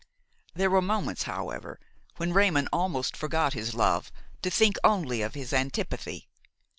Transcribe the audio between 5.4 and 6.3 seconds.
antipathy.